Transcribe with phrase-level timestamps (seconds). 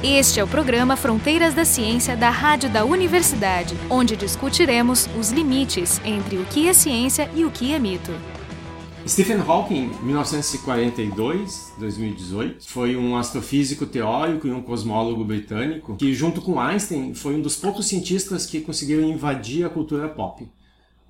[0.00, 6.00] Este é o programa Fronteiras da Ciência da Rádio da Universidade, onde discutiremos os limites
[6.04, 8.12] entre o que é ciência e o que é mito.
[9.04, 17.12] Stephen Hawking, 1942-2018, foi um astrofísico teórico e um cosmólogo britânico que, junto com Einstein,
[17.12, 20.46] foi um dos poucos cientistas que conseguiram invadir a cultura pop.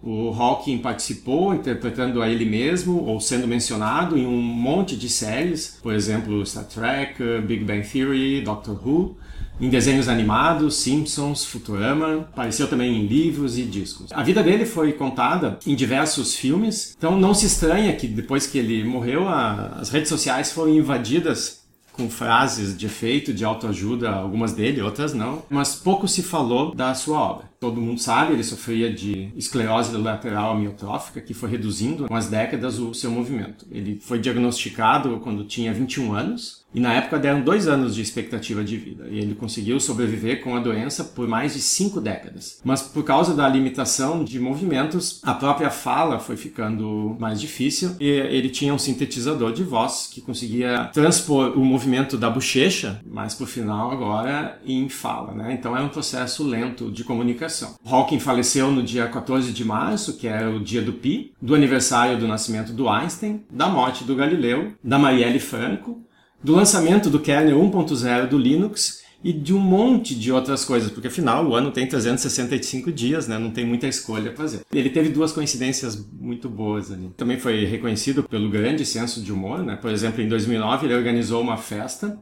[0.02, 5.78] O Hawking participou interpretando a ele mesmo ou sendo mencionado em um monte de séries,
[5.82, 9.16] por exemplo, Star Trek, Big Bang Theory, Doctor Who,
[9.60, 14.12] em desenhos animados, Simpsons, Futurama, apareceu também em livros e discos.
[14.12, 18.58] A vida dele foi contada em diversos filmes, então não se estranha que depois que
[18.58, 24.52] ele morreu, a, as redes sociais foram invadidas com frases de efeito, de autoajuda, algumas
[24.52, 27.47] dele, outras não, mas pouco se falou da sua obra.
[27.60, 32.78] Todo mundo sabe, ele sofria de esclerose lateral amiotrófica, que foi reduzindo com as décadas
[32.78, 33.66] o seu movimento.
[33.70, 38.62] Ele foi diagnosticado quando tinha 21 anos, e na época deram dois anos de expectativa
[38.62, 39.06] de vida.
[39.10, 42.60] E ele conseguiu sobreviver com a doença por mais de cinco décadas.
[42.62, 47.96] Mas por causa da limitação de movimentos, a própria fala foi ficando mais difícil.
[47.98, 53.34] E ele tinha um sintetizador de voz que conseguia transpor o movimento da bochecha, mas
[53.34, 55.32] por final agora em fala.
[55.32, 55.54] Né?
[55.54, 57.47] Então é um processo lento de comunicação.
[57.84, 62.18] Hawking faleceu no dia 14 de março, que era o dia do Pi, do aniversário
[62.18, 66.08] do nascimento do Einstein, da morte do Galileu, da Marielle Franco
[66.42, 71.08] do lançamento do kernel 1.0 do Linux e de um monte de outras coisas, porque
[71.08, 73.36] afinal o ano tem 365 dias, né?
[73.36, 74.60] não tem muita escolha a fazer.
[74.72, 77.10] Ele teve duas coincidências muito boas ali.
[77.16, 79.74] Também foi reconhecido pelo grande senso de humor, né?
[79.74, 82.16] por exemplo, em 2009 ele organizou uma festa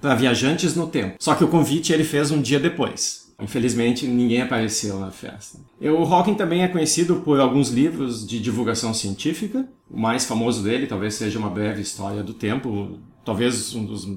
[0.00, 1.16] para viajantes no tempo.
[1.20, 3.27] Só que o convite ele fez um dia depois.
[3.40, 5.60] Infelizmente, ninguém apareceu na festa.
[5.80, 9.68] O Hawking também é conhecido por alguns livros de divulgação científica.
[9.88, 14.08] O mais famoso dele talvez seja Uma Breve História do Tempo, talvez um dos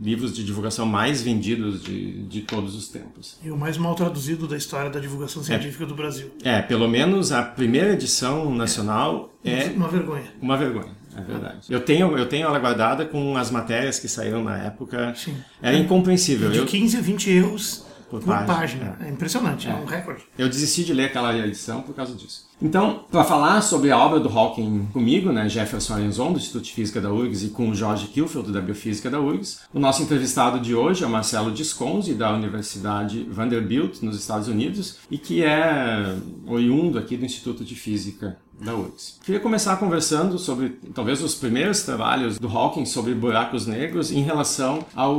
[0.00, 3.38] livros de divulgação mais vendidos de, de todos os tempos.
[3.44, 6.30] E o mais mal traduzido da história da divulgação científica é, do Brasil.
[6.42, 10.32] É, pelo menos a primeira edição nacional é, é uma vergonha.
[10.40, 10.96] Uma vergonha.
[11.14, 11.66] É verdade.
[11.68, 15.12] Eu tenho, eu tenho ela guardada com as matérias que saíram na época.
[15.14, 15.36] Sim.
[15.60, 16.50] Era incompreensível.
[16.50, 18.46] De 15 a 20 erros por, por página.
[18.54, 18.98] página.
[19.00, 19.06] É.
[19.06, 19.10] é.
[19.10, 19.70] impressionante, é.
[19.70, 20.24] é um recorde.
[20.36, 22.50] Eu desisti de ler aquela edição por causa disso.
[22.60, 26.72] Então, para falar sobre a obra do Hawking comigo, né, Jefferson Arenzon, do Instituto de
[26.72, 30.60] Física da URGS, e com o Jorge Kilfield, da Biofísica da URGS, o nosso entrevistado
[30.60, 36.14] de hoje é o Marcelo Disconzi, da Universidade Vanderbilt, nos Estados Unidos, e que é
[36.46, 39.18] oriundo aqui do Instituto de Física da URGS.
[39.24, 44.80] Queria começar conversando sobre talvez os primeiros trabalhos do Hawking sobre buracos negros em relação
[44.94, 45.18] ao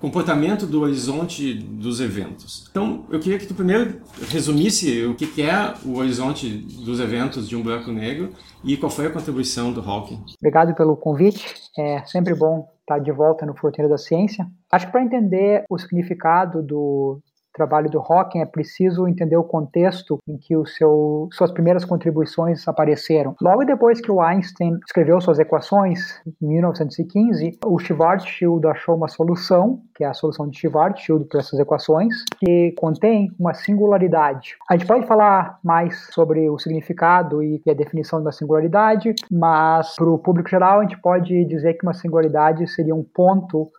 [0.00, 2.66] comportamento do horizonte dos eventos.
[2.70, 7.56] Então, eu queria que tu primeiro resumisse o que é o horizonte dos eventos de
[7.56, 8.30] um buraco negro
[8.64, 10.22] e qual foi a contribuição do Hawking.
[10.38, 11.54] Obrigado pelo convite.
[11.78, 14.46] É sempre bom estar de volta no Fronteira da Ciência.
[14.70, 17.20] Acho que para entender o significado do
[17.52, 22.66] trabalho do Hawking, é preciso entender o contexto em que o seu, suas primeiras contribuições
[22.66, 23.34] apareceram.
[23.40, 29.80] Logo depois que o Einstein escreveu suas equações, em 1915, o Schwarzschild achou uma solução,
[29.94, 34.56] que é a solução de Schwarzschild para essas equações, que contém uma singularidade.
[34.68, 39.94] A gente pode falar mais sobre o significado e a definição de uma singularidade, mas
[39.96, 43.70] para o público geral a gente pode dizer que uma singularidade seria um ponto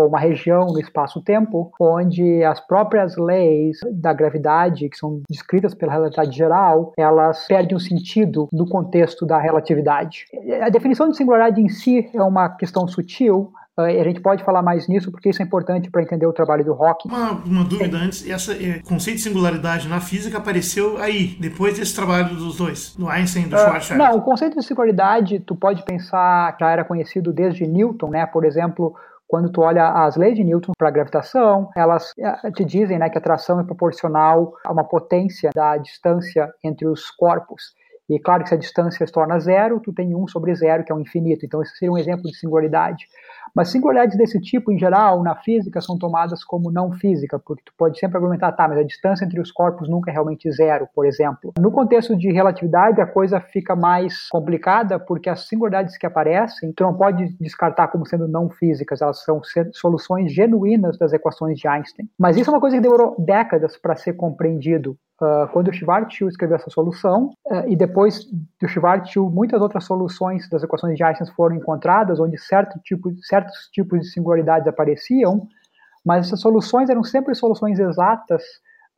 [0.00, 5.92] ou uma região no espaço-tempo onde as próprias leis da gravidade, que são descritas pela
[5.92, 10.26] relatividade geral, elas perdem o sentido do contexto da relatividade.
[10.62, 13.52] A definição de singularidade em si é uma questão sutil,
[13.84, 16.72] a gente pode falar mais nisso porque isso é importante para entender o trabalho do
[16.72, 17.08] Hawking.
[17.08, 18.00] Uma, uma dúvida é.
[18.00, 22.94] antes, essa é, conceito de singularidade na física apareceu aí, depois desse trabalho dos dois,
[22.96, 23.98] do Einstein e do uh, Schwarzschild.
[23.98, 28.26] Não, o conceito de singularidade, tu pode pensar, já era conhecido desde Newton, né?
[28.26, 28.94] Por exemplo,
[29.30, 33.08] quando tu olha as leis de Newton para a gravitação, elas eh, te dizem né,
[33.08, 37.62] que a atração é proporcional a uma potência da distância entre os corpos.
[38.10, 40.90] E claro que se a distância se torna zero, tu tem 1 sobre zero, que
[40.90, 41.46] é o infinito.
[41.46, 43.06] Então esse seria um exemplo de singularidade.
[43.54, 47.72] Mas singularidades desse tipo, em geral, na física, são tomadas como não física, porque tu
[47.76, 51.06] pode sempre argumentar, tá, mas a distância entre os corpos nunca é realmente zero, por
[51.06, 51.52] exemplo.
[51.58, 56.82] No contexto de relatividade, a coisa fica mais complicada, porque as singularidades que aparecem, tu
[56.82, 59.40] não pode descartar como sendo não físicas, elas são
[59.72, 62.08] soluções genuínas das equações de Einstein.
[62.18, 64.96] Mas isso é uma coisa que demorou décadas para ser compreendido.
[65.20, 68.24] Uh, quando o Schwarzschild escreveu essa solução, uh, e depois
[68.58, 73.68] do Schwarzschild, muitas outras soluções das equações de Einstein foram encontradas, onde certo tipo, certos
[73.70, 75.46] tipos de singularidades apareciam,
[76.02, 78.42] mas essas soluções eram sempre soluções exatas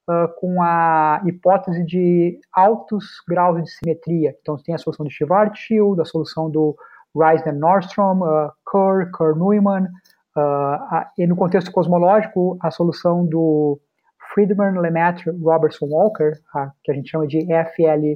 [0.08, 4.32] uh, com a hipótese de altos graus de simetria.
[4.40, 6.76] Então, tem a solução de Schwarzschild, a solução do
[7.16, 8.20] Reisner-Nordstrom,
[8.70, 9.88] Kerr, Kerr-Neumann,
[10.34, 13.78] Uh, e no contexto cosmológico, a solução do
[14.32, 18.14] Friedman, Lemaitre, Robertson, Walker, a, que a gente chama de FLRW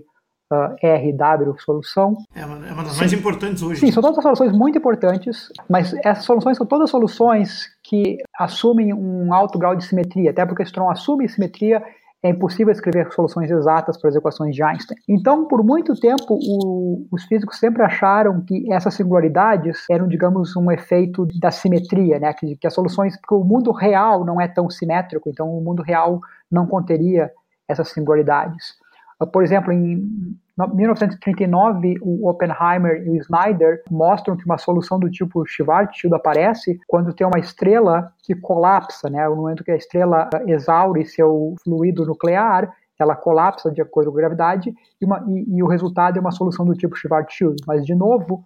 [1.59, 2.17] solução.
[2.35, 3.01] É uma, é uma das Sim.
[3.01, 3.81] mais importantes hoje.
[3.81, 9.33] Sim, são todas soluções muito importantes, mas essas soluções são todas soluções que assumem um
[9.33, 11.83] alto grau de simetria, até porque tu não assume simetria,
[12.23, 14.97] é impossível escrever soluções exatas para as equações de Einstein.
[15.09, 20.71] Então, por muito tempo, o, os físicos sempre acharam que essas singularidades eram, digamos, um
[20.71, 22.33] efeito da simetria, né?
[22.33, 25.83] que, que as soluções, porque o mundo real não é tão simétrico, então o mundo
[25.83, 26.21] real
[26.51, 27.31] não conteria
[27.69, 28.75] essas singularidades.
[29.33, 30.37] Por exemplo, em
[30.75, 37.15] 1939, o Oppenheimer e o Snyder mostram que uma solução do tipo Schwarzschild aparece quando
[37.15, 39.27] tem uma estrela que colapsa, né?
[39.29, 44.21] No momento que a estrela exaure seu fluido nuclear, ela colapsa de acordo com a
[44.21, 47.57] gravidade e, uma, e, e o resultado é uma solução do tipo Schwarzschild.
[47.67, 48.45] Mas, de novo,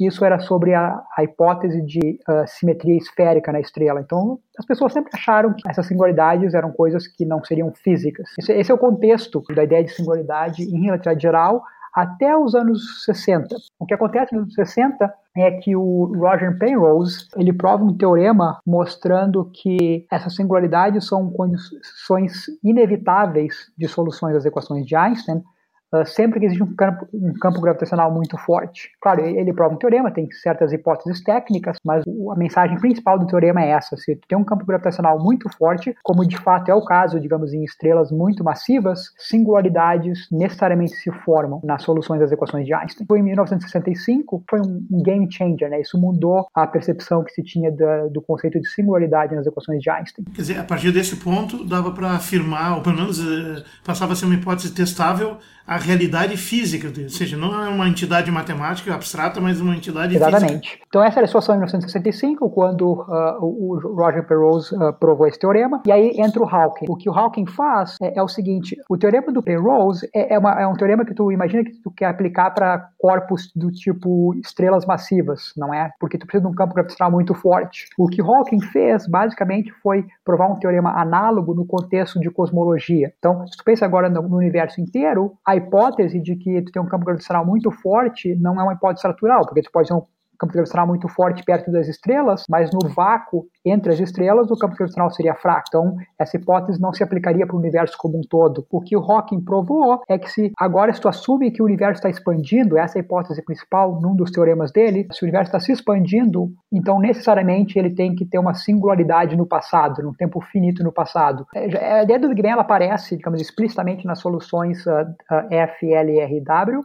[0.00, 4.00] isso era sobre a, a hipótese de uh, simetria esférica na estrela.
[4.00, 8.28] Então, as pessoas sempre acharam que essas singularidades eram coisas que não seriam físicas.
[8.38, 11.62] Esse, esse é o contexto da ideia de singularidade em relatividade geral
[11.94, 13.56] até os anos 60.
[13.78, 18.60] O que acontece nos anos 60 é que o Roger Penrose ele prova um teorema
[18.66, 25.42] mostrando que essas singularidades são condições inevitáveis de soluções das equações de Einstein
[25.92, 28.90] Uh, sempre que existe um campo, um campo, gravitacional muito forte.
[29.00, 33.60] Claro, ele prova um teorema, tem certas hipóteses técnicas, mas a mensagem principal do teorema
[33.60, 37.18] é essa: se tem um campo gravitacional muito forte, como de fato é o caso,
[37.18, 43.06] digamos, em estrelas muito massivas, singularidades necessariamente se formam nas soluções das equações de Einstein.
[43.06, 45.80] Foi em 1965, foi um, game changer, né?
[45.80, 49.90] Isso mudou a percepção que se tinha da, do conceito de singularidade nas equações de
[49.90, 50.24] Einstein.
[50.34, 54.16] Quer dizer, a partir desse ponto, dava para afirmar, ou pelo menos uh, passava a
[54.16, 55.38] ser uma hipótese testável
[55.70, 60.68] a realidade física, ou seja, não é uma entidade matemática abstrata, mas uma entidade Exatamente.
[60.68, 60.84] física.
[60.88, 65.38] Então essa era a situação em 1965, quando uh, o Roger Penrose uh, provou esse
[65.38, 66.86] teorema, e aí entra o Hawking.
[66.88, 70.38] O que o Hawking faz é, é o seguinte, o teorema do Penrose é, é,
[70.40, 74.34] uma, é, um teorema que tu imagina que tu quer aplicar para corpos do tipo
[74.44, 75.92] estrelas massivas, não é?
[76.00, 77.86] Porque tu precisa de um campo gravitacional muito forte.
[77.96, 83.12] O que Hawking fez, basicamente, foi provar um teorema análogo no contexto de cosmologia.
[83.20, 86.86] Então, se tu pensa agora no, no universo inteiro, hipótese de que tu tem um
[86.86, 90.02] campo gravitacional muito forte não é uma hipótese natural, porque tu pode ter um
[90.40, 94.74] campo gravitacional muito forte perto das estrelas, mas no vácuo entre as estrelas o campo
[94.74, 95.64] gravitacional seria fraco.
[95.68, 98.66] Então, essa hipótese não se aplicaria para o universo como um todo.
[98.70, 101.98] O que o Hawking provou é que se agora se tu assume que o universo
[101.98, 105.60] está expandindo, essa é a hipótese principal num dos teoremas dele, se o universo está
[105.60, 110.82] se expandindo, então necessariamente ele tem que ter uma singularidade no passado, num tempo finito
[110.82, 111.46] no passado.
[111.54, 115.48] É, a ideia do Big Bang ela aparece, digamos, explicitamente nas soluções uh, uh,
[115.78, 116.80] FLRW,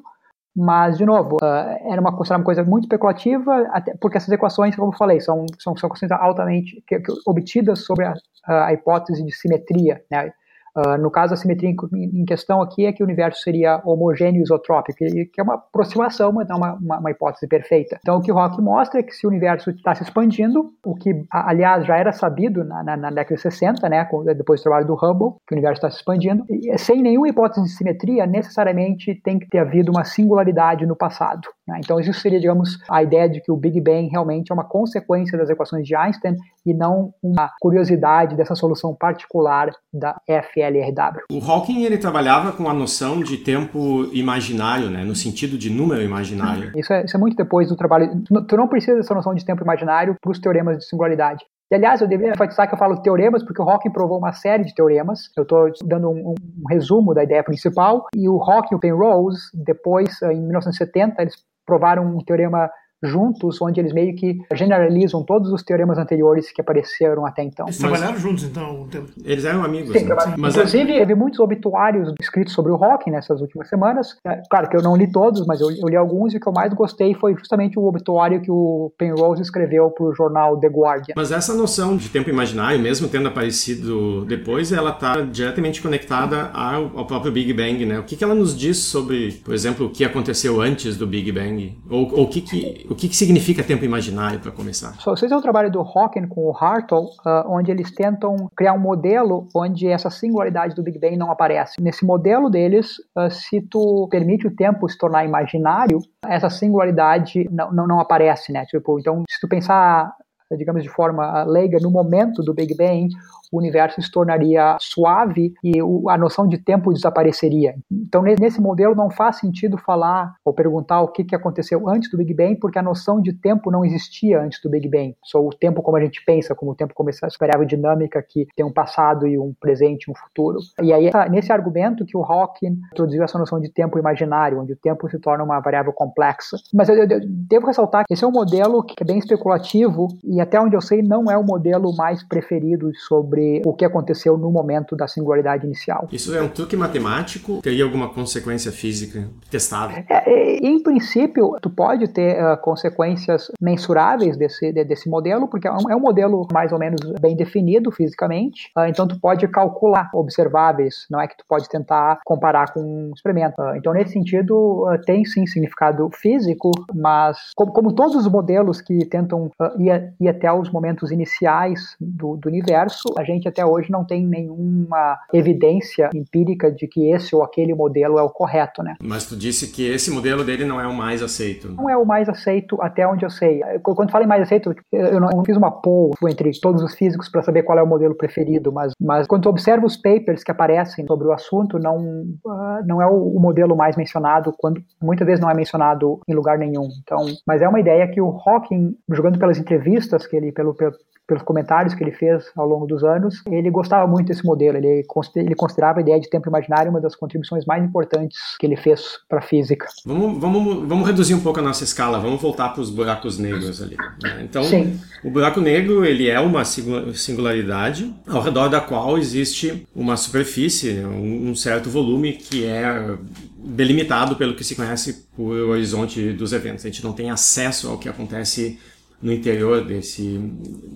[0.55, 4.93] mas, de novo, uh, era uma, uma coisa muito especulativa, até porque essas equações, como
[4.93, 8.13] eu falei, são, são, são equações altamente que, que, obtidas sobre a,
[8.47, 10.01] a, hipótese de simetria.
[10.09, 10.31] Né?
[10.75, 14.97] Uh, no caso, a simetria em, questão aqui é que o universo seria homogêneo isotrópico,
[14.97, 17.97] que, é uma aproximação, mas não uma, uma, uma, hipótese perfeita.
[18.01, 21.23] Então, o que Rock mostra é que se o universo está se expandindo, o que,
[21.31, 24.05] aliás, já era sabido na, na, na década de 60, né,
[24.35, 27.63] depois do trabalho do Hubble, que o universo está se expandindo, e, sem nenhuma hipótese
[27.63, 31.47] de simetria, necessariamente tem que ter havido uma singularidade no passado.
[31.65, 31.79] Né?
[31.83, 35.37] Então, isso seria, digamos, a ideia de que o Big Bang realmente é uma consequência
[35.37, 41.23] das equações de Einstein e não uma curiosidade dessa solução particular da FE LRW.
[41.31, 46.01] O Hawking ele trabalhava com a noção de tempo imaginário, né, no sentido de número
[46.01, 46.71] imaginário.
[46.75, 48.23] Isso é, isso é muito depois do trabalho.
[48.47, 51.43] Tu não precisa dessa noção de tempo imaginário para os teoremas de singularidade.
[51.71, 54.63] E, aliás, eu deveria enfatizar que eu falo teoremas porque o Hawking provou uma série
[54.63, 55.31] de teoremas.
[55.35, 58.05] Eu estou dando um, um, um, resumo da ideia principal.
[58.15, 62.69] E o Hawking e o Penrose, depois, em 1970, eles provaram um teorema
[63.07, 67.65] juntos, onde eles meio que generalizam todos os teoremas anteriores que apareceram até então.
[67.67, 68.87] Eles trabalharam juntos, então?
[69.23, 69.91] Eles eram amigos.
[69.91, 70.15] Sim, né?
[70.37, 70.99] Mas é- Inclusive, é...
[70.99, 74.17] teve muitos obituários escritos sobre o rock nessas últimas semanas.
[74.25, 76.47] É, claro que eu não li todos, mas eu, eu, li alguns e o que
[76.47, 80.67] eu mais gostei foi justamente o obituário que o Penrose escreveu para o jornal The
[80.67, 81.13] Guardian.
[81.15, 86.91] Mas essa noção de tempo imaginário, mesmo tendo aparecido depois, ela está diretamente conectada ao,
[86.97, 87.99] ao, próprio Big Bang, né?
[87.99, 91.31] O que, que ela nos diz sobre, por exemplo, o que aconteceu antes do Big
[91.31, 91.77] Bang?
[91.89, 94.93] Ou, ou o que, que o que, que significa tempo imaginário, para começar?
[94.99, 98.71] So, vocês é o trabalho do Hawking com o Hartle, uh, onde eles tentam criar
[98.71, 101.81] um modelo onde essa singularidade do Big Bang não aparece.
[101.81, 107.71] Nesse modelo deles, uh, se tu permite o tempo se tornar imaginário, essa singularidade não,
[107.73, 108.65] não, não aparece, né?
[108.65, 110.15] Tipo, então, se tu pensar
[110.51, 113.09] digamos de forma leiga, no momento do Big Bang,
[113.51, 115.73] o universo se tornaria suave e
[116.09, 117.75] a noção de tempo desapareceria.
[117.91, 122.33] Então, nesse modelo, não faz sentido falar ou perguntar o que aconteceu antes do Big
[122.33, 125.15] Bang, porque a noção de tempo não existia antes do Big Bang.
[125.23, 128.47] Só o tempo como a gente pensa, como o tempo como essa variável dinâmica que
[128.55, 130.59] tem um passado e um presente e um futuro.
[130.81, 134.77] E aí, nesse argumento que o Hawking introduziu essa noção de tempo imaginário, onde o
[134.77, 136.57] tempo se torna uma variável complexa.
[136.73, 140.41] Mas eu, eu devo ressaltar que esse é um modelo que é bem especulativo e
[140.41, 144.51] até onde eu sei não é o modelo mais preferido sobre o que aconteceu no
[144.51, 146.09] momento da singularidade inicial.
[146.11, 147.61] Isso é um truque matemático?
[147.61, 150.03] Teria alguma consequência física testada?
[150.09, 155.67] É, é, em princípio, tu pode ter uh, consequências mensuráveis desse, de, desse modelo, porque
[155.67, 159.47] é um, é um, modelo mais ou menos bem definido fisicamente, uh, então tu pode
[159.47, 163.61] calcular observáveis, não é que tu pode tentar comparar com um experimento.
[163.61, 169.05] Uh, então, nesse sentido, tem sim significado físico, mas como, como todos os modelos que
[169.05, 169.49] tentam
[169.79, 175.17] ir, até os momentos iniciais do, do universo, a gente até hoje não tem nenhuma
[175.33, 178.95] evidência empírica de que esse ou aquele modelo é o correto, né?
[179.01, 181.69] Mas tu disse que esse modelo dele não é o mais aceito.
[181.71, 183.61] Não é o mais aceito até onde eu sei.
[183.81, 187.41] Quando falo em mais aceito, eu não, fiz uma poll entre todos os físicos para
[187.41, 191.05] saber qual é o modelo preferido, mas, mas quando tu observa os papers que aparecem
[191.05, 195.41] sobre o assunto, não, uh, não é o, o, modelo mais mencionado, quando muitas vezes
[195.41, 196.87] não é mencionado em lugar nenhum.
[197.01, 200.93] Então, mas é uma ideia que o Hawking, jogando pelas entrevistas que ele, pelo, pelo
[201.27, 204.77] pelos comentários que ele fez ao longo dos anos, ele gostava muito desse modelo.
[204.77, 205.03] Ele,
[205.35, 209.19] ele considerava a ideia de tempo imaginário uma das contribuições mais importantes que ele fez
[209.27, 209.87] para a física.
[210.05, 213.81] Vamos, vamos, vamos reduzir um pouco a nossa escala, vamos voltar para os buracos negros
[213.81, 213.97] ali.
[214.21, 214.41] Né?
[214.43, 214.99] Então, Sim.
[215.23, 221.55] o buraco negro ele é uma singularidade ao redor da qual existe uma superfície, um
[221.55, 223.15] certo volume que é
[223.57, 226.85] delimitado pelo que se conhece por horizonte dos eventos.
[226.85, 228.79] A gente não tem acesso ao que acontece
[229.25, 230.37] no interior desse,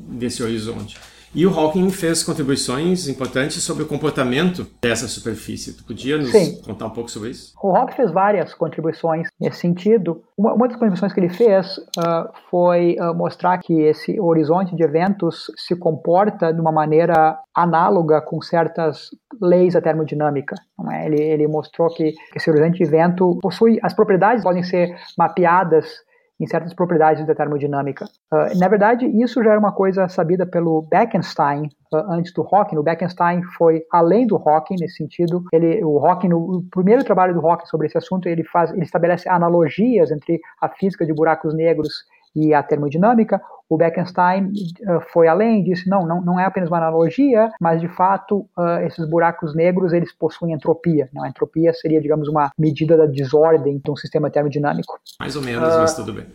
[0.07, 0.95] desse horizonte.
[1.33, 5.73] E o Hawking fez contribuições importantes sobre o comportamento dessa superfície.
[5.73, 6.59] Tu podia nos Sim.
[6.63, 7.53] contar um pouco sobre isso?
[7.61, 10.23] O Hawking fez várias contribuições nesse sentido.
[10.37, 14.83] Uma, uma das contribuições que ele fez uh, foi uh, mostrar que esse horizonte de
[14.83, 19.09] eventos se comporta de uma maneira análoga com certas
[19.39, 20.55] leis da termodinâmica.
[20.91, 21.05] É?
[21.05, 26.08] Ele, ele mostrou que esse horizonte de evento possui as propriedades podem ser mapeadas
[26.39, 28.05] em certas propriedades da termodinâmica.
[28.31, 32.77] Uh, na verdade, isso já era uma coisa sabida pelo Bekenstein uh, antes do Hawking.
[32.77, 35.43] O Bekenstein foi além do Hawking nesse sentido.
[35.51, 38.83] Ele, o Hawking, no, o primeiro trabalho do Hawking sobre esse assunto, ele faz, ele
[38.83, 42.05] estabelece analogias entre a física de buracos negros
[42.35, 46.77] e a termodinâmica, o Bekenstein uh, foi além, disse não, não, não é apenas uma
[46.77, 51.07] analogia, mas de fato uh, esses buracos negros eles possuem entropia.
[51.13, 51.23] Não?
[51.23, 54.99] A entropia seria, digamos, uma medida da desordem de um sistema termodinâmico.
[55.19, 56.25] Mais ou menos, uh, mas tudo bem.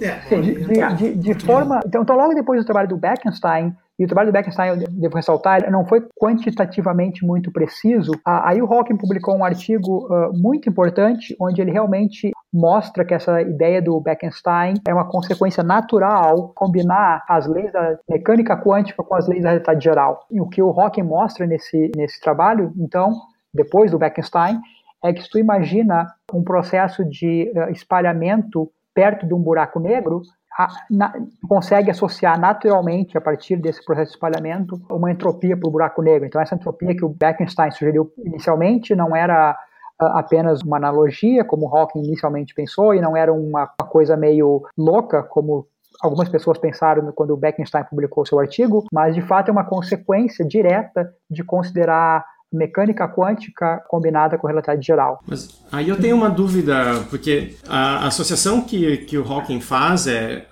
[0.00, 3.74] É, sim, de, de, de, de forma, então, então, logo depois do trabalho do Bekenstein,
[3.98, 8.12] e o trabalho do Bekenstein, eu devo ressaltar, não foi quantitativamente muito preciso.
[8.24, 13.42] Aí o Hawking publicou um artigo uh, muito importante, onde ele realmente mostra que essa
[13.42, 19.26] ideia do Bekenstein é uma consequência natural combinar as leis da mecânica quântica com as
[19.26, 20.24] leis da realidade geral.
[20.30, 23.12] E o que o Hawking mostra nesse, nesse trabalho, então,
[23.52, 24.60] depois do Bekenstein,
[25.02, 30.22] é que se tu imagina um processo de uh, espalhamento perto de um buraco negro,
[30.58, 31.12] a, na,
[31.48, 36.26] consegue associar naturalmente, a partir desse processo de espalhamento, uma entropia para o buraco negro.
[36.26, 39.56] Então, essa entropia que o Bekenstein sugeriu inicialmente não era
[40.00, 45.66] apenas uma analogia, como Hawking inicialmente pensou, e não era uma coisa meio louca, como
[46.00, 50.44] algumas pessoas pensaram quando o Bekenstein publicou seu artigo, mas de fato é uma consequência
[50.44, 55.20] direta de considerar mecânica quântica combinada com relatividade geral.
[55.26, 60.46] Mas aí eu tenho uma dúvida, porque a associação que, que o Hawking faz é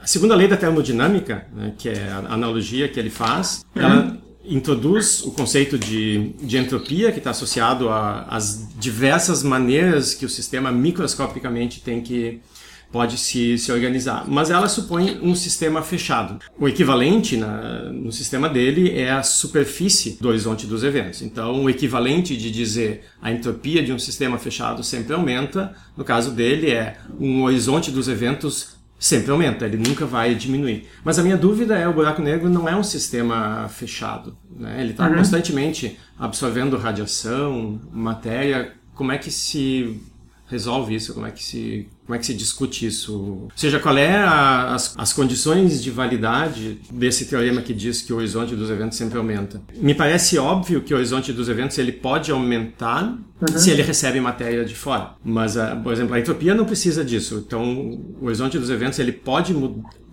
[0.00, 3.82] a segunda lei da termodinâmica, né, que é a analogia que ele faz, uhum.
[3.82, 10.28] ela introduz o conceito de, de entropia, que está associado às diversas maneiras que o
[10.28, 12.40] sistema microscopicamente tem que
[12.94, 14.24] pode se, se organizar.
[14.28, 16.38] Mas ela supõe um sistema fechado.
[16.56, 21.20] O equivalente na, no sistema dele é a superfície do horizonte dos eventos.
[21.20, 26.30] Então, o equivalente de dizer a entropia de um sistema fechado sempre aumenta, no caso
[26.30, 30.86] dele, é um horizonte dos eventos sempre aumenta, ele nunca vai diminuir.
[31.02, 34.38] Mas a minha dúvida é o buraco negro não é um sistema fechado.
[34.56, 34.80] Né?
[34.80, 35.16] Ele está uhum.
[35.16, 38.72] constantemente absorvendo radiação, matéria.
[38.94, 40.00] Como é que se
[40.54, 41.12] resolve isso?
[41.12, 43.14] Como é que se como é que se discute isso?
[43.14, 48.12] Ou seja, qual é a, as, as condições de validade desse teorema que diz que
[48.12, 49.60] o horizonte dos eventos sempre aumenta?
[49.76, 53.58] Me parece óbvio que o horizonte dos eventos ele pode aumentar uhum.
[53.58, 55.14] se ele recebe matéria de fora.
[55.24, 57.42] Mas, a, por exemplo, a entropia não precisa disso.
[57.46, 59.54] Então, o horizonte dos eventos ele pode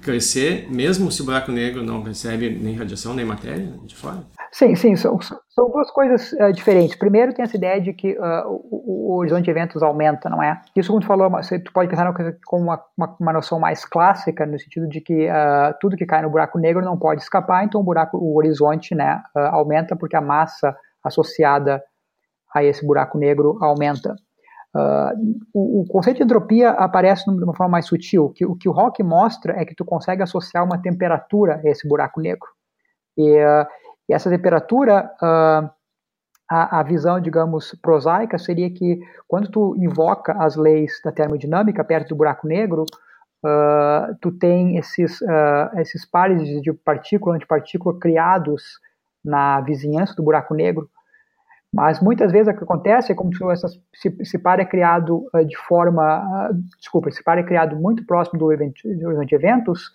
[0.01, 4.25] crescer, mesmo se o buraco negro não recebe nem radiação nem matéria de fora?
[4.53, 6.97] Sim, sim, são, são duas coisas uh, diferentes.
[6.97, 10.61] Primeiro, tem essa ideia de que uh, o, o, horizonte de eventos aumenta, não é?
[10.75, 12.13] Isso, como tu falou, você, tu pode pensar
[12.45, 16.21] como uma, uma, uma, noção mais clássica, no sentido de que uh, tudo que cai
[16.21, 20.21] no buraco negro não pode escapar, então o buraco, o horizonte, né, aumenta porque a
[20.21, 21.81] massa associada
[22.53, 24.13] a esse buraco negro aumenta.
[25.53, 28.33] o, o, conceito de entropia aparece de uma forma mais sutil.
[28.35, 31.87] Que, o que o Rock mostra é que tu consegue associar uma temperatura a esse
[31.87, 32.47] buraco negro.
[33.17, 33.39] E
[34.11, 35.69] e essa temperatura, uh,
[36.49, 42.09] a, a, visão, digamos, prosaica seria que quando tu invoca as leis da termodinâmica perto
[42.09, 48.81] do buraco negro, uh, tu tem esses, uh, esses pares de partícula antipartícula criados
[49.23, 50.89] na vizinhança do buraco negro,
[51.73, 55.25] mas muitas vezes o que acontece é como se essas, se, esse par é criado
[55.47, 59.89] de forma, desculpa, esse par é criado muito próximo do evento, de eventos,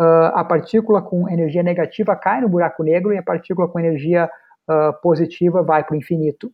[0.00, 4.28] uh, a partícula com energia negativa cai no buraco negro e a partícula com energia
[4.68, 6.52] uh, positiva vai para o infinito.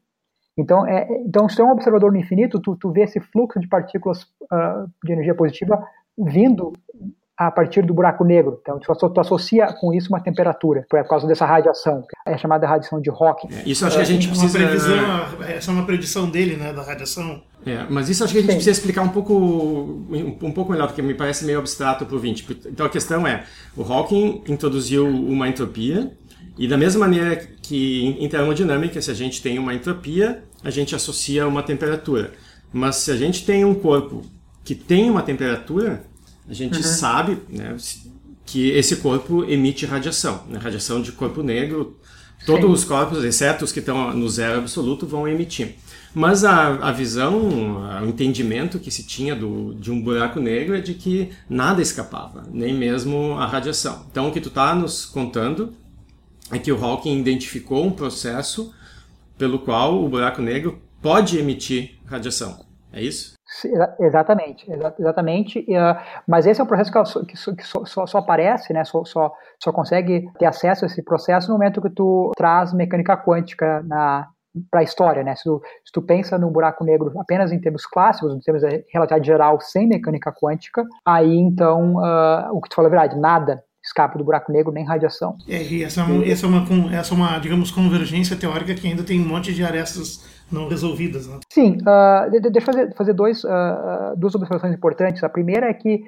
[0.57, 3.59] Então, é, então, se tu é um observador no infinito, tu, tu vê esse fluxo
[3.59, 5.83] de partículas uh, de energia positiva
[6.17, 6.73] vindo
[7.37, 8.59] a partir do buraco negro.
[8.61, 12.05] Então, tu, tu, associa com isso uma temperatura, por causa dessa radiação.
[12.27, 13.49] É chamada radiação de Hawking.
[13.51, 14.59] É, isso acho que a gente precisa...
[14.59, 14.97] Previsão,
[15.49, 17.43] essa é uma predição dele, né, da radiação.
[17.65, 18.57] É, mas isso acho que a gente Sim.
[18.57, 19.35] precisa explicar um pouco,
[20.43, 22.59] um pouco melhor, porque me parece meio abstrato para o 20.
[22.67, 23.45] Então a questão é,
[23.77, 26.11] o Hawking introduziu uma entropia,
[26.59, 30.95] e da mesma maneira que em termodinâmica, se a gente tem uma entropia, a gente
[30.95, 32.33] associa uma temperatura.
[32.73, 34.23] Mas se a gente tem um corpo
[34.65, 36.05] que tem uma temperatura,
[36.49, 36.83] a gente uhum.
[36.83, 37.77] sabe né,
[38.45, 41.99] que esse corpo emite radiação, né, radiação de corpo negro.
[42.45, 42.73] Todos Sim.
[42.73, 45.77] os corpos, exceto os que estão no zero absoluto, vão emitir.
[46.15, 47.39] Mas a, a visão,
[48.03, 52.43] o entendimento que se tinha do, de um buraco negro é de que nada escapava,
[52.51, 54.05] nem mesmo a radiação.
[54.11, 55.73] Então o que tu está nos contando
[56.51, 58.75] é que o Hawking identificou um processo
[59.39, 62.65] pelo qual o buraco negro pode emitir radiação.
[62.93, 63.35] É isso?
[63.99, 64.67] Exatamente,
[64.99, 65.61] exatamente.
[65.61, 65.97] Uh,
[66.29, 66.93] mas esse é um processo
[67.25, 68.85] que só, só, só, aparece, né?
[68.85, 73.17] Só, só, só consegue ter acesso a esse processo no momento que tu traz mecânica
[73.17, 74.29] quântica na,
[74.71, 75.35] para a história, né?
[75.35, 78.85] Se tu, se tu, pensa no buraco negro apenas em termos clássicos, em termos de
[78.93, 83.63] relatividade geral, sem mecânica quântica, aí então uh, o que tu falou é verdade, nada
[83.85, 85.37] escapa do buraco negro nem radiação.
[85.49, 88.87] É, e essa é uma, essa é uma, essa é uma digamos, convergência teórica que
[88.87, 91.27] ainda tem um monte de arestas não resolvidas.
[91.27, 91.41] Né?
[91.51, 95.25] Sim, uh, deixa eu fazer, fazer dois, uh, duas observações importantes.
[95.25, 96.05] A primeira é que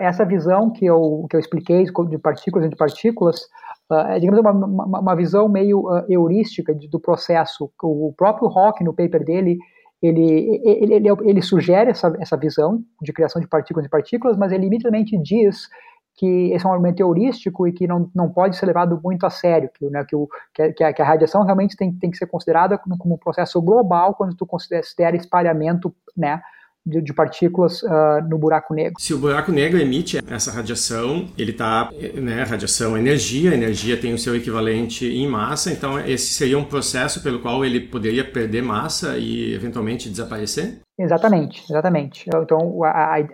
[0.00, 3.46] essa visão que eu, que eu expliquei de partículas entre partículas
[3.90, 7.70] uh, digamos, uma, uma, uma visão meio uh, heurística de, do processo.
[7.82, 9.58] O próprio Hawking, no paper dele,
[10.02, 14.52] ele, ele, ele, ele, sugere essa, essa visão de criação de partículas e partículas, mas
[14.52, 15.68] ele imediatamente diz
[16.16, 19.30] que esse é um argumento heurístico e que não, não pode ser levado muito a
[19.30, 22.26] sério, que, né, que, o, que, a, que a radiação realmente tem, tem que ser
[22.26, 26.40] considerada como, como um processo global quando tu considera espalhamento né,
[26.86, 28.94] de, de partículas uh, no buraco negro.
[28.98, 33.96] Se o buraco negro emite essa radiação, ele está, né, radiação é energia, a energia
[33.96, 38.24] tem o seu equivalente em massa, então esse seria um processo pelo qual ele poderia
[38.24, 40.80] perder massa e eventualmente desaparecer?
[40.98, 42.28] Exatamente, exatamente.
[42.34, 43.26] Então a, a,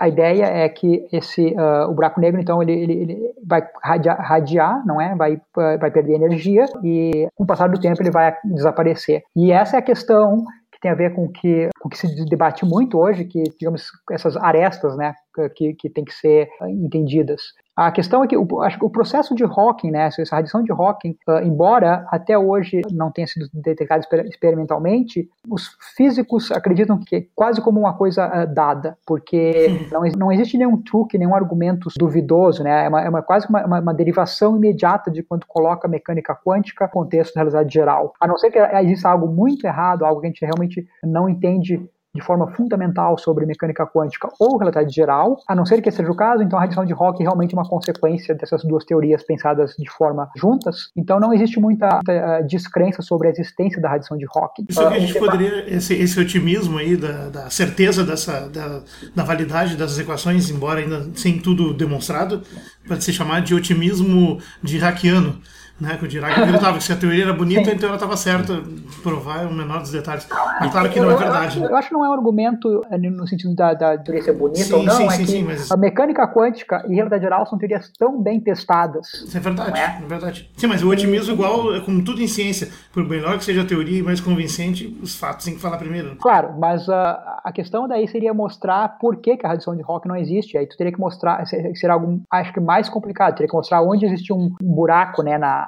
[0.00, 4.20] a ideia é que esse uh, o buraco negro então ele, ele, ele vai radiar,
[4.20, 8.34] radiar, não é vai vai perder energia e com o passar do tempo ele vai
[8.44, 10.44] desaparecer e essa é a questão
[10.78, 14.36] que tem a ver com que, o que se debate muito hoje, que, digamos, essas
[14.36, 15.12] arestas, né,
[15.56, 17.42] que, que tem que ser entendidas.
[17.78, 20.72] A questão é que o, acho que o processo de Hawking, né, essa radiação de
[20.72, 27.26] Hawking, uh, embora até hoje não tenha sido detectado experimentalmente, os físicos acreditam que é
[27.36, 32.64] quase como uma coisa uh, dada, porque não, não existe nenhum truque, nenhum argumento duvidoso,
[32.64, 36.34] né, é, uma, é uma quase uma, uma, uma, derivação imediata de quando coloca mecânica
[36.34, 38.12] quântica no contexto da realidade geral.
[38.20, 41.88] A não ser que exista algo muito errado, algo que a gente realmente não entende
[42.18, 46.10] de forma fundamental sobre mecânica quântica ou relatividade geral, a não ser que esse seja
[46.10, 49.74] o caso, então a radiação de Hawking é realmente uma consequência dessas duas teorias pensadas
[49.78, 54.16] de forma juntas, então não existe muita, muita uh, descrença sobre a existência da radiação
[54.16, 54.66] de Hawking.
[54.68, 58.80] Isso uh, que a gente poderia, esse, esse otimismo aí da, da certeza dessa, da,
[59.14, 62.42] da validade das equações, embora ainda sem tudo demonstrado,
[62.86, 65.40] pode ser chamado de otimismo de hackiano
[65.80, 65.96] né?
[65.96, 68.62] Que o Dirac acreditava que se a teoria era bonita, então ela estava certa,
[69.02, 70.26] provar o menor dos detalhes.
[70.60, 71.60] Mas claro que não é verdade.
[71.60, 74.32] Eu, eu acho que não é um argumento eh, no sentido da, da teoria ser
[74.32, 75.70] bonita sim, ou não, sim, é sim, que sim, mas...
[75.70, 79.06] a mecânica quântica e realidade geral são teorias tão bem testadas.
[79.14, 79.82] Isso é verdade, é?
[79.82, 80.06] é?
[80.06, 80.50] verdade.
[80.56, 83.66] Sim, mas o otimismo igual, é como tudo em ciência, por melhor que seja a
[83.66, 86.16] teoria e mais convincente, os fatos têm que falar primeiro.
[86.16, 90.08] Claro, mas uh, a questão daí seria mostrar por que, que a radiação de Hawking
[90.08, 90.56] não existe.
[90.56, 94.06] Aí tu teria que mostrar, seria algo, acho que mais complicado, teria que mostrar onde
[94.06, 95.67] existe um buraco, né, na,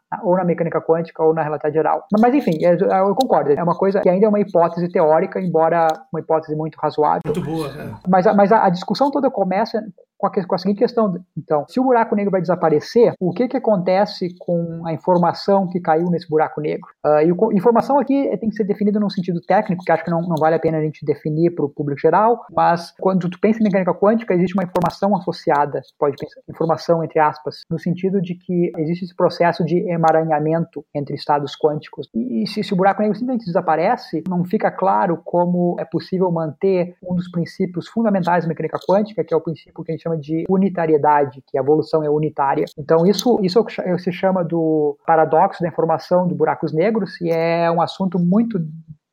[0.23, 2.05] ou na mecânica quântica ou na relatividade geral.
[2.19, 5.87] Mas enfim, é, eu concordo, é uma coisa que ainda é uma hipótese teórica, embora
[6.11, 7.21] uma hipótese muito razoável.
[7.25, 7.67] Muito boa.
[7.67, 7.93] É.
[8.07, 9.83] Mas, mas a, a, discussão toda começa
[10.21, 13.47] com a, com a, seguinte questão, então, se o buraco negro vai desaparecer, o que
[13.47, 16.87] que acontece com a informação que caiu nesse buraco negro?
[17.03, 20.11] Uh, e o, informação aqui tem que ser definida num sentido técnico, que acho que
[20.11, 23.39] não, não vale a pena a gente definir para o público geral, mas quando tu
[23.39, 28.21] pensa em mecânica quântica, existe uma informação associada, pode pensar, informação entre aspas, no sentido
[28.21, 32.09] de que existe esse processo de emaranhamento entre estados quânticos.
[32.13, 36.31] E, e se, se o buraco negro simplesmente desaparece, não fica claro como é possível
[36.31, 40.03] manter um dos princípios fundamentais da mecânica quântica, que é o princípio que a gente
[40.03, 42.65] chama de unitariedade, que a evolução é unitária.
[42.77, 43.63] Então isso, isso
[43.99, 48.59] se chama do paradoxo da informação de buracos negros e é um assunto muito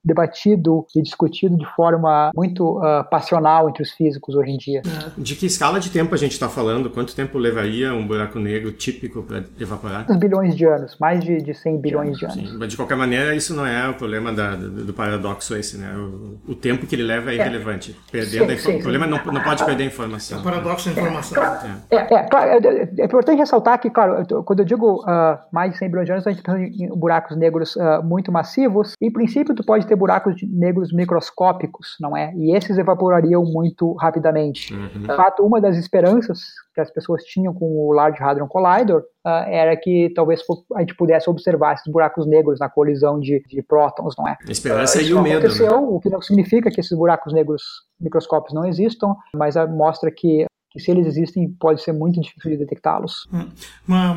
[0.04, 4.82] debatido e discutido de forma muito uh, passional entre os físicos hoje em dia.
[4.86, 5.10] É.
[5.20, 6.90] De que escala de tempo a gente está falando?
[6.90, 10.06] Quanto tempo levaria um buraco negro típico para evaporar?
[10.08, 12.50] Uns bilhões de anos, mais de, de 100 bilhões de anos.
[12.50, 15.76] Sim, mas de qualquer maneira, isso não é o problema da, do, do, paradoxo esse,
[15.76, 15.94] né?
[15.96, 17.36] O, o, tempo que ele leva é, é.
[17.36, 17.96] irrelevante.
[18.10, 20.38] Perdendo sim, sim, o problema é não, não pode perder a informação.
[20.38, 21.42] É o paradoxo da informação.
[21.90, 25.72] É, é, é, claro, é, é, importante ressaltar que, claro, quando eu digo uh, mais
[25.72, 28.92] de 100 bilhões de anos, a gente está pensando em buracos negros uh, muito massivos.
[29.00, 32.32] Em princípio, tu pode ter buracos negros microscópicos, não é?
[32.36, 34.72] E esses evaporariam muito rapidamente.
[34.72, 35.02] Uhum.
[35.02, 36.40] De fato, uma das esperanças
[36.74, 40.40] que as pessoas tinham com o Large Hadron Collider uh, era que talvez
[40.74, 44.36] a gente pudesse observar esses buracos negros na colisão de, de prótons, não é?
[44.46, 45.40] A esperança uh, e o medo.
[45.40, 45.46] Né?
[45.46, 47.62] Aconteceu, O que não significa que esses buracos negros
[48.00, 50.46] microscópicos não existam, mas mostra que
[50.78, 53.28] que se eles existem pode ser muito difícil de detectá-los.
[53.32, 53.46] Hum.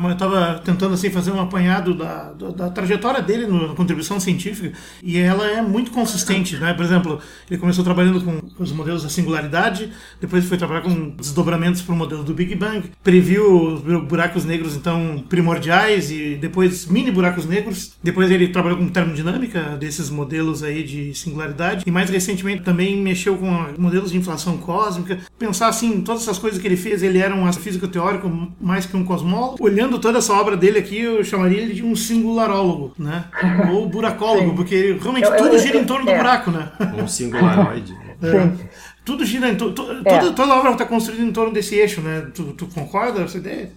[0.04, 4.20] eu estava tentando assim fazer um apanhado da, da, da trajetória dele no, na contribuição
[4.20, 4.72] científica
[5.02, 6.72] e ela é muito consistente, né?
[6.72, 7.18] Por exemplo,
[7.50, 11.96] ele começou trabalhando com os modelos da singularidade, depois foi trabalhar com desdobramentos para o
[11.96, 17.96] modelo do Big Bang, previu os buracos negros então primordiais e depois mini buracos negros.
[18.02, 23.36] Depois ele trabalhou com termodinâmica desses modelos aí de singularidade e mais recentemente também mexeu
[23.36, 25.18] com modelos de inflação cósmica.
[25.38, 28.96] Pensar assim, todas essas coisas que ele fez, ele era um físico teórico mais que
[28.96, 29.62] um cosmólogo.
[29.62, 33.24] Olhando toda essa obra dele aqui, eu chamaria ele de um singularólogo, né?
[33.72, 36.12] Ou buracólogo, porque realmente eu, tudo eu, gira eu, em torno é.
[36.12, 36.72] do buraco, né?
[37.02, 37.96] Um singularoide.
[38.22, 38.68] É.
[39.04, 39.74] Tudo gira em torno.
[40.04, 40.18] É.
[40.20, 42.30] Toda, toda obra está construída em torno desse eixo, né?
[42.32, 43.72] Tu, tu concorda com essa ideia?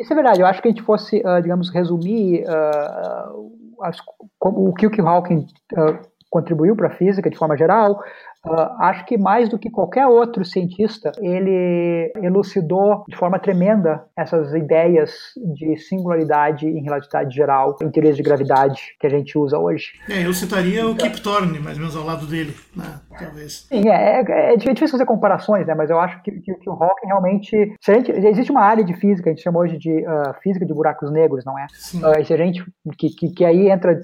[0.00, 0.40] Isso é verdade.
[0.40, 3.96] Eu acho que a gente fosse, uh, digamos, resumir uh, as,
[4.40, 5.98] o que o Hawking uh,
[6.30, 8.02] contribuiu para a física de forma geral,
[8.46, 14.54] Uh, acho que mais do que qualquer outro cientista, ele elucidou de forma tremenda essas
[14.54, 19.94] ideias de singularidade em relatividade geral, em teorias de gravidade que a gente usa hoje.
[20.08, 23.00] É, eu citaria o Kip Thorne, mais ou menos ao lado dele, né?
[23.18, 23.66] Talvez.
[23.68, 25.74] Sim, é, é, é, difícil fazer comparações, né?
[25.74, 27.74] mas eu acho que, que, que o Hawking realmente.
[27.80, 30.72] Se gente, existe uma área de física, a gente chama hoje de uh, física de
[30.72, 31.66] buracos negros, não é?
[31.66, 32.64] Uh, se a gente,
[32.98, 34.00] que, que, que aí entra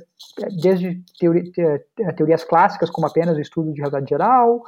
[0.63, 1.51] desde teori,
[2.17, 4.63] teorias clássicas, como apenas o estudo de realidade geral,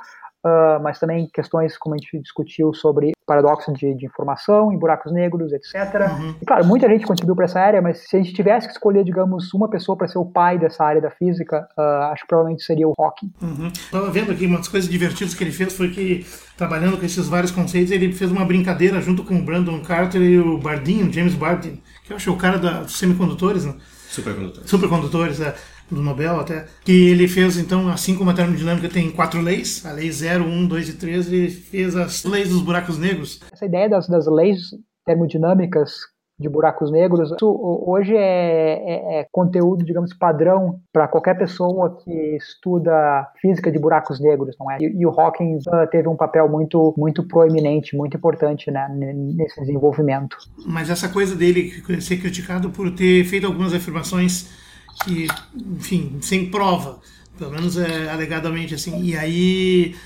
[0.44, 5.11] uh, mas também questões como a gente discutiu sobre paradoxo de, de informação em buracos
[5.11, 5.74] negros, etc.
[6.18, 6.35] Uhum.
[6.40, 9.02] E, claro, muita gente contribuiu para essa área, mas se a gente tivesse que escolher,
[9.02, 12.62] digamos, uma pessoa para ser o pai dessa área da física, uh, acho que provavelmente
[12.62, 13.33] seria o Hawking.
[13.40, 13.68] Uhum.
[13.68, 16.26] Estava vendo aqui umas coisas divertidas que ele fez foi que,
[16.57, 20.38] trabalhando com esses vários conceitos, ele fez uma brincadeira junto com o Brandon Carter e
[20.38, 23.74] o Bardeen, James Bardeen, que eu acho o cara da, dos semicondutores, né?
[24.09, 24.70] Supercondutores.
[24.70, 25.54] Supercondutores, é
[25.90, 29.92] do Nobel até, que ele fez, então, assim como a termodinâmica tem quatro leis, a
[29.92, 33.40] lei 0, 1, 2 e 3, ele fez as leis dos buracos negros.
[33.53, 34.59] Essa ideia das, das leis
[35.05, 35.92] termodinâmicas
[36.38, 42.37] de buracos negros, isso hoje é, é, é conteúdo, digamos, padrão para qualquer pessoa que
[42.37, 44.79] estuda física de buracos negros, não é?
[44.81, 49.61] E, e o Hawking uh, teve um papel muito, muito proeminente, muito importante né, nesse
[49.61, 50.37] desenvolvimento.
[50.66, 51.70] Mas essa coisa dele
[52.01, 54.63] ser criticado por ter feito algumas afirmações
[55.02, 57.00] que, enfim, sem prova,
[57.38, 59.02] pelo menos é, alegadamente assim.
[59.02, 59.96] E aí,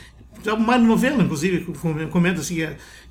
[0.47, 1.67] o Mário Novelo, inclusive,
[2.11, 2.57] comenta assim,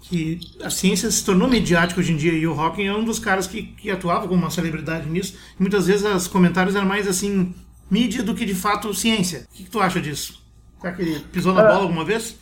[0.02, 3.20] que a ciência se tornou mediática hoje em dia e o Hawking é um dos
[3.20, 5.38] caras que, que atuava como uma celebridade nisso.
[5.60, 7.54] E muitas vezes os comentários eram mais assim,
[7.92, 9.46] mídia do que de fato ciência.
[9.52, 10.42] O que, que tu acha disso?
[10.80, 11.68] Será que ele pisou na ah.
[11.68, 12.38] bola alguma vez?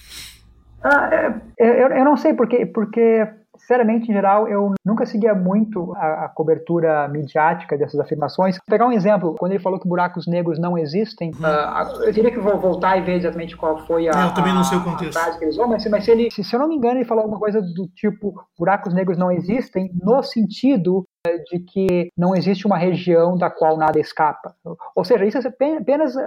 [0.83, 3.27] Ah, é, eu, eu não sei porque, porque
[3.65, 8.55] sinceramente, em geral, eu nunca seguia muito a, a, cobertura midiática dessas afirmações.
[8.57, 12.31] Vou pegar um exemplo, quando ele falou que buracos negros não existem, uh, eu teria
[12.31, 15.13] que voltar e ver exatamente qual foi a, é, eu também não sei o contexto.
[15.13, 17.05] frase que eles usam, mas, mas se, ele, se, se eu não me engano, ele
[17.05, 21.03] falou alguma coisa do tipo buracos negros não existem no sentido
[21.49, 24.55] de que não existe uma região da qual nada escapa.
[24.95, 26.21] Ou seja, isso é apenas uh,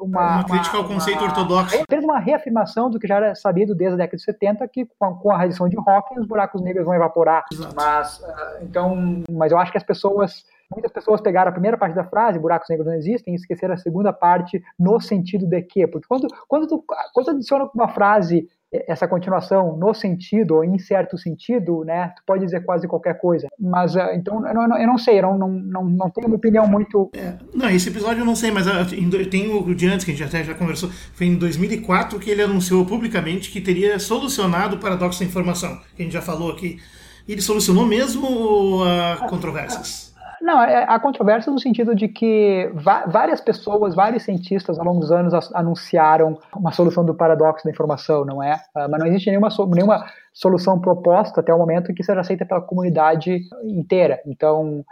[0.00, 1.74] uma, uma crítica ao conceito uma, ortodoxo.
[1.74, 4.86] É apenas uma reafirmação do que já era sabido desde a década de 70, que
[4.98, 7.44] com a, com a radiação de Hawking os buracos negros vão evaporar.
[7.52, 7.74] Exato.
[7.76, 11.94] Mas, uh, então, mas eu acho que as pessoas Muitas pessoas pegaram a primeira parte
[11.94, 15.86] da frase, buracos negros não existem, e esqueceram a segunda parte no sentido de quê?
[15.86, 20.78] Porque quando, quando, tu, quando tu adiciona uma frase essa continuação no sentido ou em
[20.78, 23.48] certo sentido, né, tu pode dizer quase qualquer coisa.
[23.58, 26.66] Mas, uh, então, eu não, eu não sei, eu não, não, não, tenho uma opinião
[26.68, 27.10] muito...
[27.14, 30.14] É, não, esse episódio eu não sei, mas uh, tem o de antes, que a
[30.14, 34.78] gente até já conversou, foi em 2004 que ele anunciou publicamente que teria solucionado o
[34.78, 36.78] paradoxo da informação, que a gente já falou aqui.
[37.26, 40.07] E ele solucionou mesmo uh, controvérsias?
[40.40, 42.70] Não, é, há controvérsia no sentido de que
[43.06, 48.24] várias pessoas, vários cientistas ao longo dos anos anunciaram uma solução do paradoxo da informação,
[48.24, 48.60] não é?
[48.74, 52.60] Ah, mas não existe nenhuma, nenhuma solução proposta até o momento que seja aceita pela
[52.60, 54.20] comunidade inteira.
[54.26, 54.84] Então,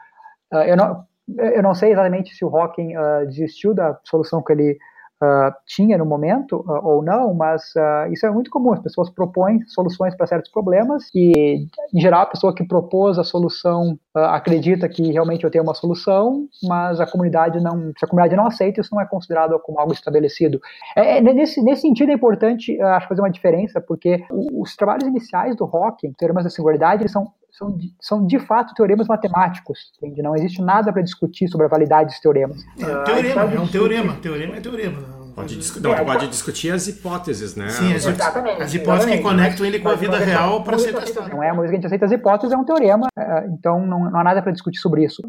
[0.52, 1.04] ah, eu não,
[1.38, 4.78] eu não sei exatamente se o Hawking uh, desistiu da solução que ele
[5.22, 8.72] uh, tinha no momento uh, ou não, mas uh, isso é muito comum.
[8.72, 13.24] As pessoas propõem soluções para certos problemas e, em geral, a pessoa que propôs a
[13.24, 18.34] solução acredita que realmente eu tenho uma solução, mas a comunidade não, se a comunidade
[18.34, 20.58] não aceita, isso não é considerado como algo estabelecido.
[20.96, 25.54] É, é nesse, nesse sentido é importante, acho, fazer uma diferença, porque os trabalhos iniciais
[25.54, 27.26] do Hawking, teoremas da singularidade, eles são
[27.56, 30.22] são de, são de fato teoremas matemáticos, entende?
[30.22, 32.62] Não existe nada para discutir sobre a validade dos teoremas.
[32.78, 34.16] É, teorema, é um teorema.
[34.16, 35.16] Teorema é teorema.
[35.34, 37.68] Pode, dis não, pode discutir as hipóteses, né?
[37.68, 39.16] Sim, as, exatamente, as hipóteses exatamente.
[39.18, 41.28] que conectam ele com a vida real para ser testado.
[41.28, 43.84] Não é a música que a gente aceita as hipóteses, é um teorema, é, então
[43.84, 45.20] não, não há nada para discutir sobre isso.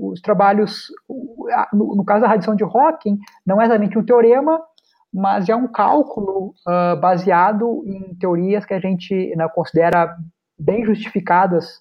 [0.00, 0.86] Os trabalhos,
[1.72, 4.60] no caso da radiação de Hawking, não é exatamente um teorema,
[5.12, 10.14] mas é um cálculo uh, baseado em teorias que a gente né, considera
[10.58, 11.76] bem justificadas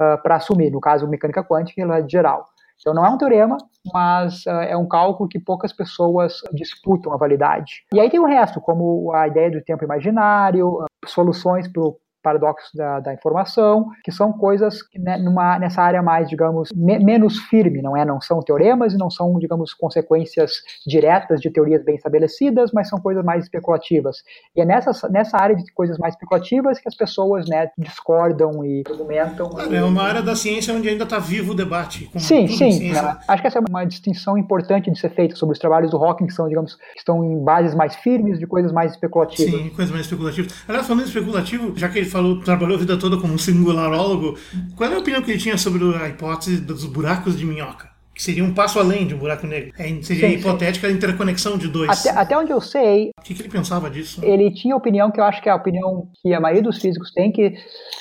[0.00, 2.46] uh, para assumir, no caso, mecânica quântica e relatividade geral.
[2.78, 3.56] Então, não é um teorema,
[3.92, 7.84] mas uh, é um cálculo que poucas pessoas disputam a validade.
[7.92, 11.96] E aí tem o resto, como a ideia do tempo imaginário, uh, soluções para o
[12.26, 16.98] paradoxos da, da informação, que são coisas que, né, numa, nessa área mais, digamos, me,
[16.98, 18.04] menos firme, não é?
[18.04, 20.50] Não são teoremas e não são, digamos, consequências
[20.84, 24.24] diretas de teorias bem estabelecidas, mas são coisas mais especulativas.
[24.56, 28.82] E é nessa, nessa área de coisas mais especulativas que as pessoas, né, discordam e
[28.90, 29.48] argumentam.
[29.70, 32.10] É uma área da ciência onde ainda está vivo o debate.
[32.16, 32.90] sim, sim.
[32.90, 33.18] Né?
[33.28, 36.26] Acho que essa é uma distinção importante de ser feita sobre os trabalhos do Hawking,
[36.26, 39.54] que são, digamos, que estão em bases mais firmes de coisas mais especulativas.
[39.54, 40.52] Sim, coisas mais especulativas.
[40.66, 44.38] Aliás, falando em especulativo, já que ele falou, trabalhou a vida toda como um singularólogo.
[44.74, 47.94] Qual é a opinião que ele tinha sobre a hipótese dos buracos de minhoca?
[48.14, 49.74] Que seria um passo além de um buraco negro.
[49.78, 50.94] É, seria sim, hipotética sim.
[50.94, 51.90] a interconexão de dois.
[51.90, 53.10] Até, até onde eu sei.
[53.18, 54.24] O que, que, ele pensava disso?
[54.24, 56.78] Ele tinha a opinião que eu acho que é a opinião que a maioria dos
[56.78, 57.54] físicos tem, que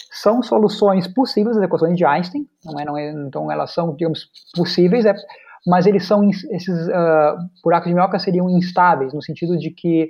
[0.09, 2.47] são soluções possíveis das equações de Einstein.
[2.63, 5.13] Não é, não é, então elas são, digamos, possíveis, é,
[5.67, 10.07] mas eles são esses uh, buracos de minhoca seriam instáveis no sentido de que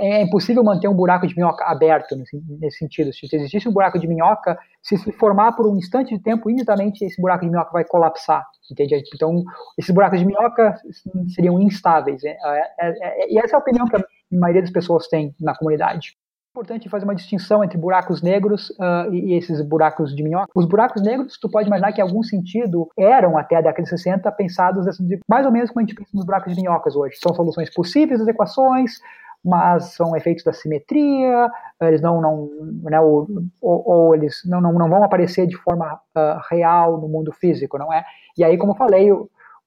[0.00, 3.12] é impossível manter um buraco de minhoca aberto nesse, sentido.
[3.12, 7.04] Se existisse um buraco de minhoca, se se formar por um instante de tempo, imediatamente
[7.04, 9.02] esse buraco de minhoca vai colapsar, entende?
[9.14, 9.44] Então,
[9.78, 10.74] esses buracos de minhoca
[11.34, 12.24] seriam instáveis.
[12.24, 15.54] É, é, é, e essa é a opinião que a maioria das pessoas tem na
[15.54, 16.16] comunidade.
[16.50, 20.48] É importante fazer uma distinção entre buracos negros uh, e, esses buracos de minhoca.
[20.54, 23.88] Os buracos negros, tu pode imaginar que em algum sentido eram até a década de
[23.88, 24.84] 60 pensados
[25.28, 27.16] mais ou menos como a gente pensa nos buracos de minhocas hoje.
[27.22, 28.98] São soluções possíveis das equações,
[29.44, 31.50] mas são efeitos da simetria,
[31.80, 32.50] eles não, não
[32.82, 33.26] né, ou,
[33.60, 37.78] ou, ou, eles não, não, não vão aparecer de forma uh, real no mundo físico,
[37.78, 38.04] não é?
[38.36, 39.10] E aí, como eu falei,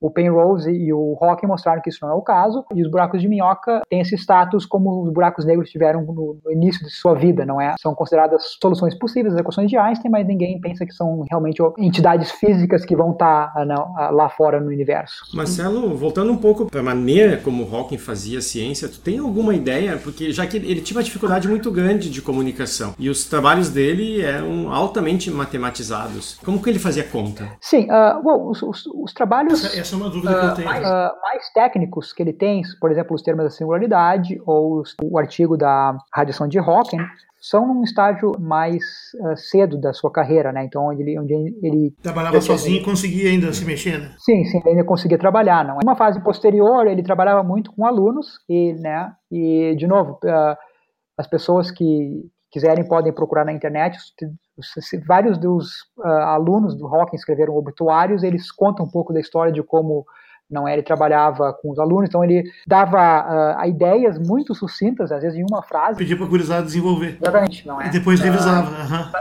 [0.04, 3.22] o Penrose e o Hawking mostraram que isso não é o caso, e os buracos
[3.22, 7.46] de minhoca têm esse status como os buracos negros tiveram no, início de sua vida,
[7.46, 7.74] não é?
[7.80, 12.32] São consideradas soluções possíveis das equações de Einstein, mas ninguém pensa que são realmente entidades
[12.32, 15.24] físicas que vão estar tá, não, lá fora no universo.
[15.34, 19.56] Marcelo, voltando um pouco para a maneira como o Hawking fazia ciência, tu tem alguma
[19.56, 19.98] ideia?
[19.98, 24.22] Porque já que ele tinha uma dificuldade muito grande de comunicação, e os trabalhos dele
[24.22, 26.38] eram altamente matematizados.
[26.44, 27.48] Como que ele fazia conta?
[27.62, 29.64] Sim, uh, bom, os, os, os trabalhos...
[29.74, 30.68] Essa essa é uma dúvida uh, que eu tenho.
[30.68, 34.96] Mais, uh, mais, técnicos que ele tem, por exemplo, os termos da singularidade ou os,
[35.04, 37.06] o artigo da radiação de Hawking,
[37.40, 38.84] são num estágio mais
[39.20, 40.64] uh, cedo da sua carreira, né?
[40.64, 44.16] Então, onde ele, onde ele trabalhava sozinho e conseguia ainda se mexer, né?
[44.18, 45.76] Sim, sim, ele ainda conseguia trabalhar, não.
[45.76, 49.12] É uma fase posterior, ele trabalhava muito com alunos e, né?
[49.30, 50.56] E de novo, uh,
[51.18, 53.98] as pessoas que quiserem podem procurar na internet.
[55.08, 59.64] Vários dos uh, alunos do Hawking escreveram obituários, eles contam um pouco da história de
[59.64, 60.06] como
[60.50, 60.74] não é?
[60.74, 65.46] Ele trabalhava com os alunos, então ele dava uh, ideias muito sucintas, às vezes em
[65.50, 65.98] uma frase.
[65.98, 67.18] Pedia para a gurizada desenvolver.
[67.22, 67.88] Exatamente, não é?
[67.88, 68.72] E depois uh, revisava.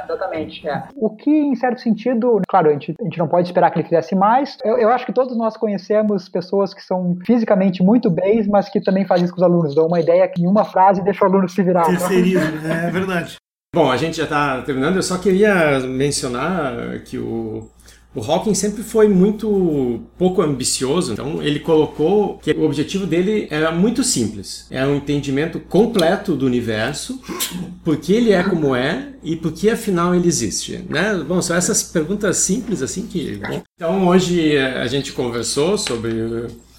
[0.04, 0.84] Exatamente, é.
[0.96, 3.88] O que, em certo sentido, claro, a gente, a gente não pode esperar que ele
[3.88, 4.56] fizesse mais.
[4.64, 8.80] Eu, eu acho que todos nós conhecemos pessoas que são fisicamente muito bem, mas que
[8.80, 11.28] também fazem isso com os alunos, dão uma ideia que em uma frase deixa o
[11.28, 11.84] aluno se virar.
[11.84, 13.36] Terceiriza, é verdade.
[13.74, 14.96] Bom, a gente já está terminando.
[14.96, 16.74] Eu só queria mencionar
[17.06, 17.70] que o
[18.14, 23.72] o Hawking sempre foi muito pouco ambicioso, então ele colocou que o objetivo dele era
[23.72, 24.66] muito simples.
[24.70, 27.20] Era um entendimento completo do universo,
[27.82, 30.84] por que ele é como é e por que afinal ele existe.
[30.88, 31.14] Né?
[31.26, 33.36] Bom, são essas perguntas simples assim que...
[33.36, 33.62] Bom.
[33.76, 36.12] Então hoje a gente conversou sobre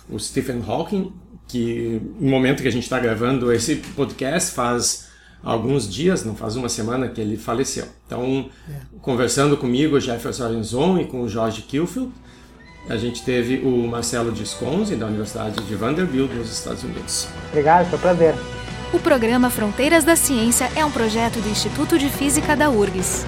[0.09, 1.11] o Stephen Hawking,
[1.47, 5.12] que no momento que a gente está gravando esse podcast faz
[5.43, 7.85] alguns dias, não faz uma semana que ele faleceu.
[8.05, 8.73] Então, é.
[9.01, 12.11] conversando comigo, Jefferson Arenzon e com o Jorge Kilfield,
[12.89, 17.27] a gente teve o Marcelo Disconzi, da Universidade de Vanderbilt, nos Estados Unidos.
[17.49, 18.35] Obrigado, foi um prazer.
[18.93, 23.25] O programa Fronteiras da Ciência é um projeto do Instituto de Física da URGS.